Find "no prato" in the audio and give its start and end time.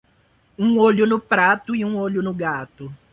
1.05-1.75